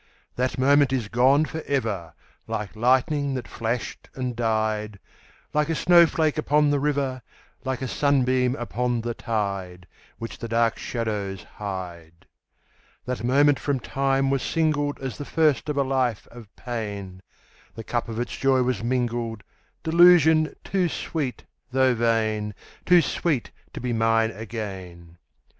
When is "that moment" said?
0.37-0.91, 13.15-13.59